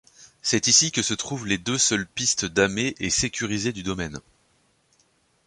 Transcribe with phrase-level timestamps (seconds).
[0.41, 4.19] C'est ici que se trouvent les deux seules pistes damées et sécurisées du domaine.